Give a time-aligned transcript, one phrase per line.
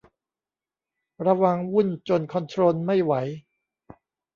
[1.25, 3.13] ระวังวุ่นจนคอนโทรลไม่ไหว